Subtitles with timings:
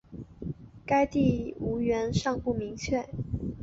[0.83, 3.07] 该地语源尚不明确。